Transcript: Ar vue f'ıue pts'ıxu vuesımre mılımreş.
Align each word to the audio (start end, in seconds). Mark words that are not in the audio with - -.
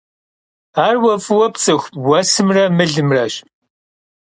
Ar 0.85 0.95
vue 1.01 1.15
f'ıue 1.25 1.47
pts'ıxu 1.53 1.89
vuesımre 2.03 2.65
mılımreş. 2.77 3.33